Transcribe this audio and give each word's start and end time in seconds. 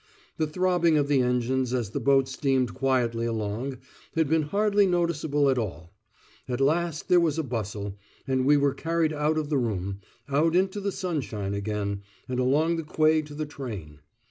The 0.37 0.47
throbbing 0.47 0.97
of 0.97 1.07
the 1.07 1.21
engines 1.21 1.75
as 1.75 1.91
the 1.91 1.99
boat 1.99 2.27
steamed 2.27 2.73
quietly 2.73 3.27
along 3.27 3.77
had 4.15 4.27
been 4.27 4.41
hardly 4.41 4.87
noticeable 4.87 5.47
at 5.47 5.59
all. 5.59 5.93
At 6.49 6.59
last 6.59 7.07
there 7.07 7.19
was 7.19 7.37
a 7.37 7.43
bustle, 7.43 7.99
and 8.27 8.43
we 8.43 8.57
were 8.57 8.73
carried 8.73 9.13
out 9.13 9.37
of 9.37 9.49
the 9.49 9.59
room, 9.59 9.99
out 10.27 10.55
into 10.55 10.79
the 10.81 10.91
sunshine 10.91 11.53
again, 11.53 12.01
and 12.27 12.39
along 12.39 12.77
the 12.77 12.83
quay 12.83 13.21
to 13.21 13.35
the 13.35 13.45
train. 13.45 13.99